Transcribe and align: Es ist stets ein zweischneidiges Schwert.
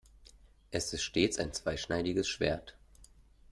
Es 0.71 0.91
ist 0.93 1.03
stets 1.03 1.37
ein 1.37 1.53
zweischneidiges 1.53 2.27
Schwert. 2.27 2.75